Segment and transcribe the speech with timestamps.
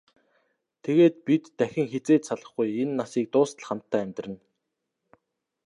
[0.83, 4.39] Тэгээд бид дахин хэзээ ч салахгүй, энэ насыг дуустал хамтдаа амьдарна.